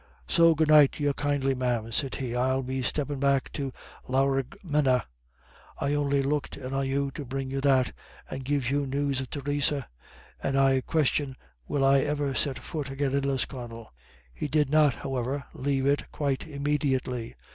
"So 0.27 0.55
good 0.55 0.69
night 0.69 0.93
to 0.93 1.03
you 1.03 1.13
kindly, 1.13 1.53
ma'am," 1.53 1.91
said 1.91 2.15
he. 2.15 2.33
"I'll 2.35 2.63
be 2.63 2.81
steppin' 2.81 3.19
back 3.19 3.51
to 3.51 3.71
Laraghmena. 4.07 5.03
I 5.79 5.93
on'y 5.93 6.23
looked 6.23 6.57
in 6.57 6.73
on 6.73 6.87
you 6.87 7.11
to 7.11 7.23
bring 7.23 7.51
you 7.51 7.61
that, 7.61 7.93
and 8.27 8.43
give 8.43 8.71
you 8.71 8.87
news 8.87 9.21
of 9.21 9.29
Theresa. 9.29 9.87
And 10.41 10.57
I 10.57 10.81
question 10.81 11.35
will 11.67 11.85
I 11.85 11.99
ever 11.99 12.33
set 12.33 12.57
fut 12.57 12.89
agin 12.89 13.13
in 13.13 13.25
Lisconnel." 13.27 13.93
He 14.33 14.47
did 14.47 14.71
not, 14.71 14.95
however, 14.95 15.43
leave 15.53 15.85
it 15.85 16.11
quite 16.11 16.47
immediately. 16.47 17.35